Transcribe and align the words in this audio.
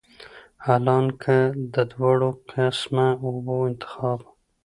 حالانکه 0.65 1.37
د 1.73 1.75
دواړو 1.91 2.29
قسمه 2.49 3.07
اوبو 3.25 3.55
انتخاب 3.69 4.19